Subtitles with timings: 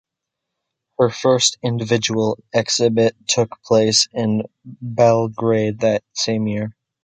[0.97, 6.75] Her first individual exhibit took place in Belgrade that same year.